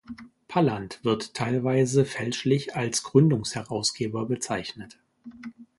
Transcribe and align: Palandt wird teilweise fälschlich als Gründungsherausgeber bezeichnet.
Palandt 0.47 1.05
wird 1.05 1.35
teilweise 1.35 2.05
fälschlich 2.05 2.75
als 2.75 3.03
Gründungsherausgeber 3.03 4.25
bezeichnet. 4.25 4.97